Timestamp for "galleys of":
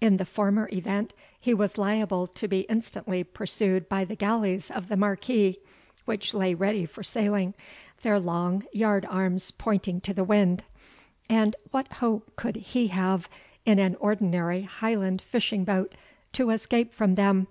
4.16-4.88